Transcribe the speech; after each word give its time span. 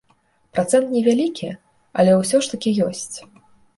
Працэнт 0.55 0.87
невялікі, 0.95 1.49
але 1.99 2.11
ўсё 2.21 2.37
ж 2.47 2.55
такі 2.55 2.75
ёсць. 2.87 3.17